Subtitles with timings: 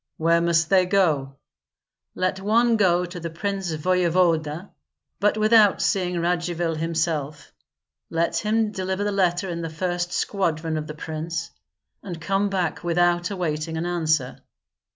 [0.17, 1.35] "Where must they go?"
[2.15, 4.71] "Let one go to the prince voevoda,
[5.19, 7.51] but without seeing Radzivill himself.
[8.09, 11.51] Let him deliver the letter in the first squadron of the prince,
[12.01, 14.39] and come back without awaiting an answer."